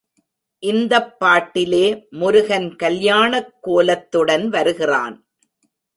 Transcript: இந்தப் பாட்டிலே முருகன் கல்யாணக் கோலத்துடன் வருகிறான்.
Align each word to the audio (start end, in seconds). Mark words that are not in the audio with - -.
இந்தப் 0.63 1.19
பாட்டிலே 1.19 2.07
முருகன் 2.09 2.75
கல்யாணக் 2.75 3.53
கோலத்துடன் 3.61 4.49
வருகிறான். 4.49 5.25